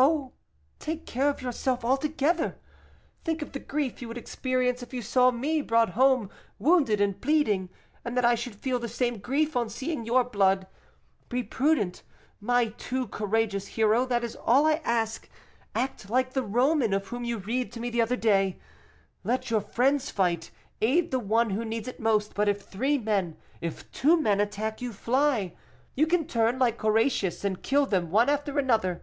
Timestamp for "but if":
22.36-22.62